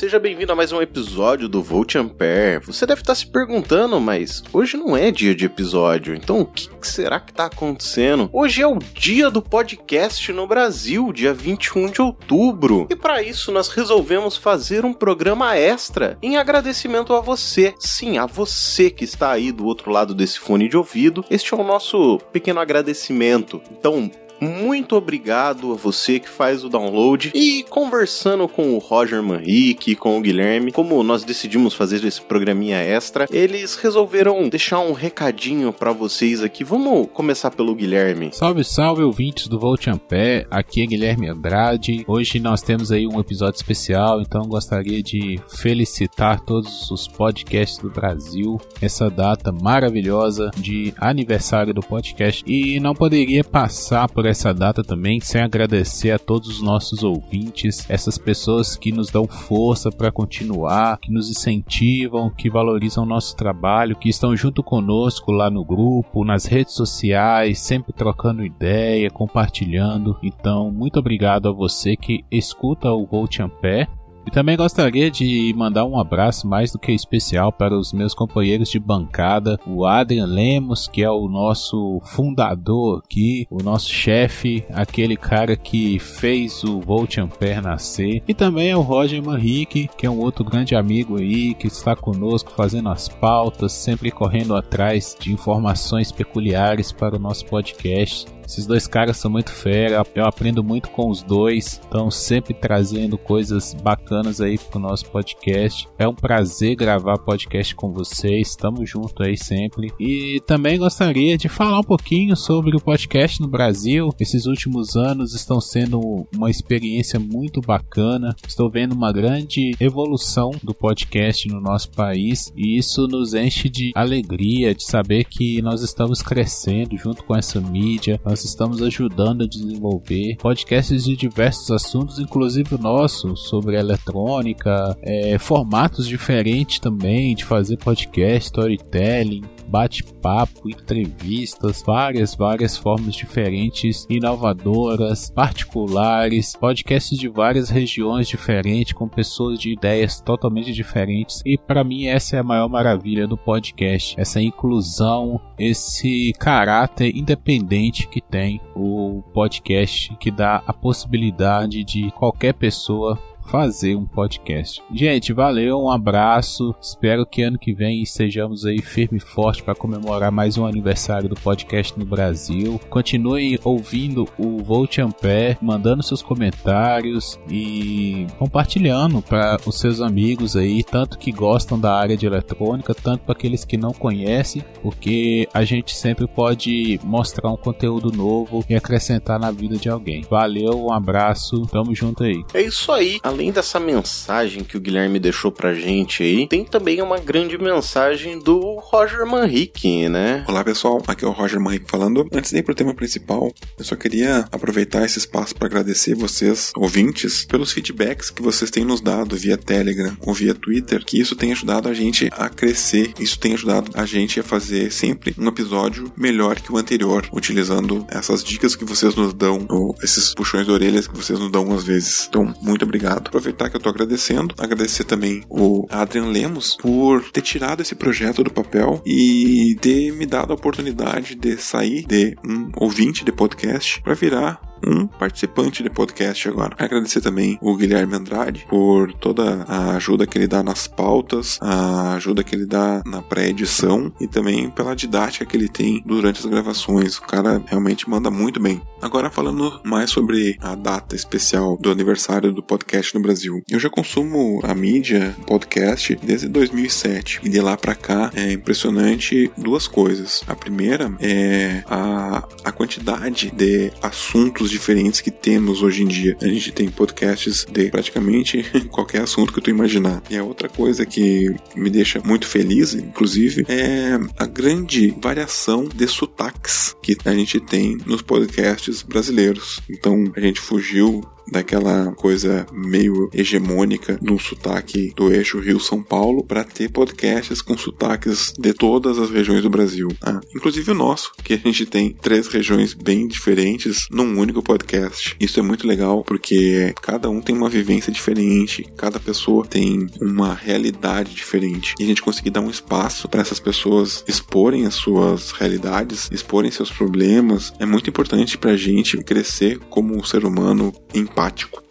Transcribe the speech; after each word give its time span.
Seja 0.00 0.18
bem-vindo 0.18 0.50
a 0.50 0.56
mais 0.56 0.72
um 0.72 0.80
episódio 0.80 1.46
do 1.46 1.62
Volt 1.62 1.94
Ampere. 1.94 2.64
Você 2.64 2.86
deve 2.86 3.02
estar 3.02 3.14
se 3.14 3.26
perguntando, 3.26 4.00
mas 4.00 4.42
hoje 4.50 4.78
não 4.78 4.96
é 4.96 5.10
dia 5.10 5.34
de 5.34 5.44
episódio, 5.44 6.14
então 6.14 6.40
o 6.40 6.46
que 6.46 6.70
será 6.80 7.20
que 7.20 7.32
está 7.32 7.44
acontecendo? 7.44 8.30
Hoje 8.32 8.62
é 8.62 8.66
o 8.66 8.78
dia 8.78 9.30
do 9.30 9.42
podcast 9.42 10.32
no 10.32 10.46
Brasil, 10.46 11.12
dia 11.12 11.34
21 11.34 11.90
de 11.90 12.00
outubro. 12.00 12.86
E 12.88 12.96
para 12.96 13.22
isso 13.22 13.52
nós 13.52 13.68
resolvemos 13.68 14.38
fazer 14.38 14.86
um 14.86 14.94
programa 14.94 15.54
extra 15.54 16.16
em 16.22 16.38
agradecimento 16.38 17.12
a 17.12 17.20
você. 17.20 17.74
Sim, 17.78 18.16
a 18.16 18.24
você 18.24 18.88
que 18.88 19.04
está 19.04 19.30
aí 19.30 19.52
do 19.52 19.66
outro 19.66 19.90
lado 19.90 20.14
desse 20.14 20.40
fone 20.40 20.66
de 20.66 20.78
ouvido. 20.78 21.22
Este 21.28 21.52
é 21.52 21.56
o 21.58 21.62
nosso 21.62 22.18
pequeno 22.32 22.58
agradecimento. 22.58 23.60
Então, 23.70 24.10
muito 24.40 24.96
obrigado 24.96 25.72
a 25.72 25.76
você 25.76 26.18
que 26.18 26.28
faz 26.28 26.64
o 26.64 26.68
download. 26.68 27.30
E 27.34 27.64
conversando 27.68 28.48
com 28.48 28.74
o 28.74 28.78
Roger 28.78 29.22
Manrique, 29.22 29.94
com 29.94 30.18
o 30.18 30.20
Guilherme, 30.20 30.72
como 30.72 31.02
nós 31.02 31.24
decidimos 31.24 31.74
fazer 31.74 32.04
esse 32.04 32.20
programinha 32.20 32.78
extra, 32.78 33.26
eles 33.30 33.76
resolveram 33.76 34.48
deixar 34.48 34.80
um 34.80 34.92
recadinho 34.92 35.72
para 35.72 35.92
vocês 35.92 36.42
aqui. 36.42 36.64
Vamos 36.64 37.08
começar 37.12 37.50
pelo 37.50 37.74
Guilherme. 37.74 38.30
Salve, 38.32 38.64
salve, 38.64 39.02
ouvintes 39.02 39.46
do 39.46 39.58
Volt 39.58 39.86
Ampere. 39.88 40.46
Aqui 40.50 40.82
é 40.82 40.86
Guilherme 40.86 41.28
Andrade. 41.28 42.04
Hoje 42.06 42.40
nós 42.40 42.62
temos 42.62 42.90
aí 42.90 43.06
um 43.06 43.20
episódio 43.20 43.56
especial, 43.56 44.20
então 44.20 44.42
gostaria 44.42 45.02
de 45.02 45.38
felicitar 45.48 46.40
todos 46.40 46.90
os 46.90 47.06
podcasts 47.06 47.78
do 47.78 47.90
Brasil. 47.90 48.58
Essa 48.80 49.10
data 49.10 49.52
maravilhosa 49.52 50.50
de 50.56 50.94
aniversário 50.98 51.74
do 51.74 51.82
podcast. 51.82 52.42
E 52.46 52.80
não 52.80 52.94
poderia 52.94 53.44
passar 53.44 54.08
por 54.08 54.26
essa 54.30 54.54
data 54.54 54.82
também 54.82 55.20
sem 55.20 55.40
agradecer 55.40 56.10
a 56.10 56.18
todos 56.18 56.48
os 56.48 56.62
nossos 56.62 57.02
ouvintes, 57.02 57.84
essas 57.88 58.16
pessoas 58.16 58.76
que 58.76 58.92
nos 58.92 59.10
dão 59.10 59.26
força 59.26 59.90
para 59.90 60.12
continuar, 60.12 60.98
que 60.98 61.12
nos 61.12 61.30
incentivam, 61.30 62.30
que 62.30 62.50
valorizam 62.50 63.04
o 63.04 63.06
nosso 63.06 63.36
trabalho, 63.36 63.96
que 63.96 64.08
estão 64.08 64.36
junto 64.36 64.62
conosco 64.62 65.32
lá 65.32 65.50
no 65.50 65.64
grupo, 65.64 66.24
nas 66.24 66.46
redes 66.46 66.74
sociais, 66.74 67.60
sempre 67.60 67.92
trocando 67.92 68.44
ideia, 68.44 69.10
compartilhando. 69.10 70.16
Então, 70.22 70.70
muito 70.70 70.98
obrigado 70.98 71.48
a 71.48 71.52
você 71.52 71.96
que 71.96 72.24
escuta 72.30 72.90
o 72.90 73.06
Volt 73.06 73.40
Ampere 73.40 73.88
e 74.26 74.30
também 74.30 74.56
gostaria 74.56 75.10
de 75.10 75.52
mandar 75.56 75.84
um 75.84 75.98
abraço 75.98 76.46
mais 76.46 76.72
do 76.72 76.78
que 76.78 76.92
especial 76.92 77.52
para 77.52 77.76
os 77.76 77.92
meus 77.92 78.14
companheiros 78.14 78.70
de 78.70 78.78
bancada, 78.78 79.58
o 79.66 79.84
Adrian 79.84 80.26
Lemos, 80.26 80.88
que 80.88 81.02
é 81.02 81.10
o 81.10 81.28
nosso 81.28 82.00
fundador 82.04 83.02
aqui, 83.04 83.46
o 83.50 83.62
nosso 83.62 83.88
chefe, 83.88 84.64
aquele 84.72 85.16
cara 85.16 85.56
que 85.56 85.98
fez 85.98 86.62
o 86.64 86.80
Volt 86.80 87.18
Ampere 87.18 87.60
nascer, 87.60 88.22
e 88.26 88.34
também 88.34 88.74
o 88.74 88.80
Roger 88.80 89.22
Manrique, 89.22 89.88
que 89.96 90.06
é 90.06 90.10
um 90.10 90.18
outro 90.18 90.44
grande 90.44 90.74
amigo 90.74 91.18
aí, 91.18 91.54
que 91.54 91.66
está 91.66 91.96
conosco 91.96 92.50
fazendo 92.50 92.88
as 92.88 93.08
pautas, 93.08 93.72
sempre 93.72 94.10
correndo 94.10 94.54
atrás 94.54 95.16
de 95.18 95.32
informações 95.32 96.12
peculiares 96.12 96.92
para 96.92 97.16
o 97.16 97.18
nosso 97.18 97.46
podcast. 97.46 98.39
Esses 98.50 98.66
dois 98.66 98.88
caras 98.88 99.16
são 99.16 99.30
muito 99.30 99.52
fera, 99.52 100.04
eu 100.12 100.24
aprendo 100.26 100.64
muito 100.64 100.90
com 100.90 101.08
os 101.08 101.22
dois, 101.22 101.74
estão 101.74 102.10
sempre 102.10 102.52
trazendo 102.52 103.16
coisas 103.16 103.74
bacanas 103.74 104.40
aí 104.40 104.58
pro 104.58 104.80
nosso 104.80 105.06
podcast. 105.06 105.88
É 105.96 106.08
um 106.08 106.14
prazer 106.14 106.74
gravar 106.74 107.16
podcast 107.18 107.72
com 107.76 107.92
vocês, 107.92 108.48
estamos 108.48 108.90
juntos 108.90 109.14
aí 109.24 109.36
sempre. 109.36 109.92
E 110.00 110.42
também 110.48 110.80
gostaria 110.80 111.38
de 111.38 111.48
falar 111.48 111.78
um 111.78 111.84
pouquinho 111.84 112.34
sobre 112.34 112.76
o 112.76 112.80
podcast 112.80 113.40
no 113.40 113.46
Brasil. 113.46 114.08
Esses 114.18 114.46
últimos 114.46 114.96
anos 114.96 115.32
estão 115.32 115.60
sendo 115.60 116.00
uma 116.34 116.50
experiência 116.50 117.20
muito 117.20 117.60
bacana. 117.60 118.34
Estou 118.44 118.68
vendo 118.68 118.96
uma 118.96 119.12
grande 119.12 119.76
evolução 119.78 120.50
do 120.60 120.74
podcast 120.74 121.46
no 121.46 121.60
nosso 121.60 121.92
país 121.92 122.52
e 122.56 122.76
isso 122.76 123.06
nos 123.06 123.32
enche 123.32 123.68
de 123.68 123.92
alegria 123.94 124.74
de 124.74 124.82
saber 124.82 125.22
que 125.22 125.62
nós 125.62 125.82
estamos 125.82 126.20
crescendo 126.20 126.98
junto 126.98 127.22
com 127.22 127.36
essa 127.36 127.60
mídia. 127.60 128.20
Nós 128.24 128.39
nós 128.40 128.44
estamos 128.44 128.80
ajudando 128.80 129.44
a 129.44 129.46
desenvolver 129.46 130.36
podcasts 130.36 131.04
de 131.04 131.14
diversos 131.14 131.70
assuntos, 131.70 132.18
inclusive 132.18 132.74
o 132.74 132.78
nosso, 132.78 133.36
sobre 133.36 133.76
eletrônica, 133.76 134.96
é, 135.02 135.38
formatos 135.38 136.06
diferentes 136.08 136.78
também 136.78 137.34
de 137.34 137.44
fazer 137.44 137.76
podcast, 137.76 138.46
storytelling, 138.46 139.42
bate-papo, 139.70 140.68
entrevistas, 140.68 141.82
várias, 141.86 142.34
várias 142.34 142.76
formas 142.76 143.14
diferentes, 143.14 144.04
inovadoras, 144.10 145.30
particulares, 145.30 146.56
podcasts 146.56 147.16
de 147.16 147.28
várias 147.28 147.70
regiões 147.70 148.26
diferentes, 148.26 148.92
com 148.92 149.08
pessoas 149.08 149.58
de 149.58 149.72
ideias 149.72 150.20
totalmente 150.20 150.72
diferentes. 150.72 151.40
E 151.46 151.56
para 151.56 151.84
mim, 151.84 152.06
essa 152.06 152.36
é 152.36 152.40
a 152.40 152.44
maior 152.44 152.68
maravilha 152.68 153.26
do 153.26 153.36
podcast: 153.36 154.18
essa 154.18 154.40
inclusão, 154.40 155.40
esse 155.58 156.32
caráter 156.38 157.16
independente 157.16 158.08
que 158.08 158.20
tem 158.20 158.60
o 158.74 159.22
podcast, 159.32 160.14
que 160.16 160.30
dá 160.30 160.62
a 160.66 160.72
possibilidade 160.72 161.84
de 161.84 162.10
qualquer 162.12 162.54
pessoa 162.54 163.18
fazer 163.50 163.96
um 163.96 164.06
podcast. 164.06 164.80
Gente, 164.94 165.32
valeu, 165.32 165.82
um 165.82 165.90
abraço. 165.90 166.72
Espero 166.80 167.26
que 167.26 167.42
ano 167.42 167.58
que 167.58 167.74
vem 167.74 168.00
estejamos 168.00 168.64
aí 168.64 168.80
firme 168.80 169.18
e 169.18 169.20
forte 169.20 169.62
para 169.62 169.74
comemorar 169.74 170.30
mais 170.30 170.56
um 170.56 170.64
aniversário 170.64 171.28
do 171.28 171.34
podcast 171.34 171.98
no 171.98 172.04
Brasil. 172.04 172.80
Continue 172.88 173.58
ouvindo 173.64 174.28
o 174.38 174.58
Volt 174.58 174.98
Ampere, 174.98 175.58
mandando 175.60 176.02
seus 176.02 176.22
comentários 176.22 177.40
e 177.50 178.26
compartilhando 178.38 179.20
para 179.20 179.58
os 179.66 179.80
seus 179.80 180.00
amigos 180.00 180.54
aí, 180.54 180.84
tanto 180.84 181.18
que 181.18 181.32
gostam 181.32 181.78
da 181.78 181.92
área 181.92 182.16
de 182.16 182.26
eletrônica, 182.26 182.94
tanto 182.94 183.24
para 183.24 183.32
aqueles 183.32 183.64
que 183.64 183.76
não 183.76 183.92
conhecem, 183.92 184.62
porque 184.80 185.48
a 185.52 185.64
gente 185.64 185.96
sempre 185.96 186.28
pode 186.28 187.00
mostrar 187.02 187.50
um 187.50 187.56
conteúdo 187.56 188.16
novo 188.16 188.64
e 188.68 188.76
acrescentar 188.76 189.40
na 189.40 189.50
vida 189.50 189.76
de 189.76 189.88
alguém. 189.88 190.22
Valeu, 190.30 190.86
um 190.86 190.92
abraço, 190.92 191.62
tamo 191.62 191.92
junto 191.96 192.22
aí. 192.22 192.44
É 192.54 192.62
isso 192.62 192.92
aí. 192.92 193.18
Além 193.40 193.50
dessa 193.50 193.80
mensagem 193.80 194.62
que 194.62 194.76
o 194.76 194.80
Guilherme 194.80 195.18
deixou 195.18 195.50
pra 195.50 195.72
gente 195.72 196.22
aí, 196.22 196.46
tem 196.46 196.62
também 196.62 197.00
uma 197.00 197.18
grande 197.18 197.56
mensagem 197.56 198.38
do 198.38 198.78
Roger 198.78 199.24
Manrique, 199.24 200.10
né? 200.10 200.44
Olá 200.46 200.62
pessoal, 200.62 201.02
aqui 201.06 201.24
é 201.24 201.28
o 201.28 201.30
Roger 201.30 201.58
Manrique 201.58 201.90
falando. 201.90 202.28
Antes 202.34 202.50
de 202.50 202.58
ir 202.58 202.62
pro 202.62 202.74
tema 202.74 202.92
principal, 202.92 203.50
eu 203.78 203.84
só 203.84 203.96
queria 203.96 204.44
aproveitar 204.52 205.06
esse 205.06 205.18
espaço 205.18 205.54
para 205.54 205.68
agradecer 205.68 206.14
vocês, 206.14 206.70
ouvintes, 206.76 207.46
pelos 207.46 207.72
feedbacks 207.72 208.28
que 208.28 208.42
vocês 208.42 208.70
têm 208.70 208.84
nos 208.84 209.00
dado 209.00 209.34
via 209.34 209.56
Telegram 209.56 210.14
ou 210.20 210.34
via 210.34 210.54
Twitter, 210.54 211.02
que 211.02 211.18
isso 211.18 211.34
tem 211.34 211.52
ajudado 211.52 211.88
a 211.88 211.94
gente 211.94 212.28
a 212.32 212.50
crescer, 212.50 213.14
isso 213.18 213.38
tem 213.38 213.54
ajudado 213.54 213.90
a 213.94 214.04
gente 214.04 214.38
a 214.38 214.42
fazer 214.42 214.92
sempre 214.92 215.34
um 215.38 215.48
episódio 215.48 216.12
melhor 216.14 216.60
que 216.60 216.70
o 216.70 216.76
anterior, 216.76 217.26
utilizando 217.32 218.04
essas 218.10 218.44
dicas 218.44 218.76
que 218.76 218.84
vocês 218.84 219.14
nos 219.14 219.32
dão, 219.32 219.64
ou 219.70 219.94
esses 220.02 220.34
puxões 220.34 220.66
de 220.66 220.72
orelhas 220.72 221.06
que 221.06 221.16
vocês 221.16 221.38
nos 221.38 221.50
dão 221.50 221.72
às 221.72 221.84
vezes. 221.84 222.26
Então, 222.28 222.54
muito 222.60 222.84
obrigado 222.84 223.19
aproveitar 223.28 223.70
que 223.70 223.76
eu 223.76 223.80
tô 223.80 223.88
agradecendo, 223.88 224.54
agradecer 224.58 225.04
também 225.04 225.42
o 225.48 225.86
Adrian 225.90 226.26
Lemos 226.26 226.76
por 226.76 227.30
ter 227.30 227.42
tirado 227.42 227.82
esse 227.82 227.94
projeto 227.94 228.42
do 228.42 228.50
papel 228.50 229.02
e 229.04 229.76
ter 229.80 230.12
me 230.12 230.26
dado 230.26 230.52
a 230.52 230.56
oportunidade 230.56 231.34
de 231.34 231.56
sair 231.56 232.06
de 232.06 232.36
um 232.44 232.70
ouvinte 232.76 233.24
de 233.24 233.32
podcast 233.32 234.02
para 234.02 234.14
virar 234.14 234.69
um 234.86 235.06
participante 235.06 235.82
de 235.82 235.90
podcast 235.90 236.48
agora. 236.48 236.74
Agradecer 236.78 237.20
também 237.20 237.58
o 237.60 237.76
Guilherme 237.76 238.14
Andrade 238.14 238.66
por 238.68 239.12
toda 239.14 239.64
a 239.68 239.96
ajuda 239.96 240.26
que 240.26 240.38
ele 240.38 240.46
dá 240.46 240.62
nas 240.62 240.86
pautas, 240.86 241.58
a 241.60 242.14
ajuda 242.14 242.44
que 242.44 242.54
ele 242.54 242.66
dá 242.66 243.02
na 243.04 243.22
pré-edição 243.22 244.12
e 244.20 244.26
também 244.26 244.70
pela 244.70 244.94
didática 244.94 245.44
que 245.44 245.56
ele 245.56 245.68
tem 245.68 246.02
durante 246.04 246.40
as 246.40 246.46
gravações. 246.46 247.18
O 247.18 247.22
cara 247.22 247.62
realmente 247.66 248.08
manda 248.08 248.30
muito 248.30 248.60
bem. 248.60 248.80
Agora 249.02 249.30
falando 249.30 249.80
mais 249.84 250.10
sobre 250.10 250.56
a 250.60 250.74
data 250.74 251.16
especial 251.16 251.76
do 251.80 251.90
aniversário 251.90 252.52
do 252.52 252.62
podcast 252.62 253.14
no 253.14 253.22
Brasil. 253.22 253.62
Eu 253.68 253.78
já 253.78 253.88
consumo 253.88 254.60
a 254.62 254.74
mídia 254.74 255.34
podcast 255.46 256.14
desde 256.22 256.48
2007 256.48 257.40
e 257.42 257.48
de 257.48 257.60
lá 257.60 257.76
para 257.76 257.94
cá 257.94 258.30
é 258.34 258.52
impressionante 258.52 259.50
duas 259.56 259.86
coisas. 259.86 260.42
A 260.46 260.54
primeira 260.54 261.12
é 261.20 261.82
a, 261.86 262.46
a 262.64 262.72
quantidade 262.72 263.50
de 263.50 263.90
assuntos 264.02 264.69
diferentes 264.70 265.20
que 265.20 265.30
temos 265.30 265.82
hoje 265.82 266.02
em 266.02 266.06
dia. 266.06 266.36
A 266.40 266.46
gente 266.46 266.72
tem 266.72 266.88
podcasts 266.88 267.66
de 267.70 267.90
praticamente 267.90 268.64
qualquer 268.90 269.22
assunto 269.22 269.52
que 269.52 269.60
tu 269.60 269.70
imaginar. 269.70 270.22
E 270.30 270.36
a 270.36 270.44
outra 270.44 270.68
coisa 270.68 271.04
que 271.04 271.54
me 271.76 271.90
deixa 271.90 272.20
muito 272.20 272.46
feliz, 272.46 272.94
inclusive, 272.94 273.64
é 273.68 274.18
a 274.38 274.46
grande 274.46 275.14
variação 275.20 275.84
de 275.84 276.06
sotaques 276.06 276.94
que 277.02 277.16
a 277.24 277.32
gente 277.32 277.60
tem 277.60 277.98
nos 278.06 278.22
podcasts 278.22 279.02
brasileiros. 279.02 279.80
Então 279.90 280.32
a 280.36 280.40
gente 280.40 280.60
fugiu 280.60 281.22
daquela 281.50 282.12
coisa 282.12 282.66
meio 282.72 283.28
hegemônica 283.32 284.18
no 284.22 284.38
sotaque 284.38 285.12
do 285.16 285.32
eixo 285.32 285.58
Rio-São 285.58 286.02
Paulo 286.02 286.44
para 286.44 286.64
ter 286.64 286.90
podcasts 286.90 287.60
com 287.60 287.76
sotaques 287.76 288.52
de 288.58 288.72
todas 288.72 289.18
as 289.18 289.30
regiões 289.30 289.62
do 289.62 289.70
Brasil. 289.70 290.08
Ah, 290.22 290.40
inclusive 290.54 290.90
o 290.90 290.94
nosso, 290.94 291.32
que 291.42 291.54
a 291.54 291.56
gente 291.56 291.86
tem 291.86 292.12
três 292.12 292.46
regiões 292.48 292.94
bem 292.94 293.26
diferentes 293.26 294.06
num 294.10 294.38
único 294.38 294.62
podcast. 294.62 295.36
Isso 295.40 295.58
é 295.58 295.62
muito 295.62 295.86
legal 295.86 296.22
porque 296.22 296.94
cada 297.02 297.28
um 297.28 297.40
tem 297.40 297.56
uma 297.56 297.68
vivência 297.68 298.12
diferente, 298.12 298.86
cada 298.96 299.18
pessoa 299.18 299.66
tem 299.66 300.06
uma 300.20 300.54
realidade 300.54 301.34
diferente. 301.34 301.94
E 301.98 302.04
a 302.04 302.06
gente 302.06 302.22
conseguir 302.22 302.50
dar 302.50 302.60
um 302.60 302.70
espaço 302.70 303.28
para 303.28 303.40
essas 303.40 303.58
pessoas 303.58 304.24
exporem 304.26 304.86
as 304.86 304.94
suas 304.94 305.50
realidades, 305.50 306.28
exporem 306.32 306.70
seus 306.70 306.90
problemas, 306.90 307.72
é 307.78 307.86
muito 307.86 308.08
importante 308.08 308.56
para 308.56 308.72
a 308.72 308.76
gente 308.76 309.18
crescer 309.18 309.78
como 309.90 310.16
um 310.16 310.22
ser 310.22 310.44
humano 310.44 310.92
empático 311.14 311.39